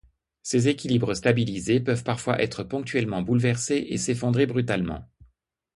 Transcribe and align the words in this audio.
Ces 0.41 0.67
équilibres 0.67 1.13
stabilisés 1.15 1.79
peuvent 1.79 2.03
parfois 2.03 2.41
être 2.41 2.63
ponctuellement 2.63 3.21
bouleversés 3.21 3.85
et 3.91 3.99
s’effondrer 3.99 4.47
brutalement. 4.47 5.05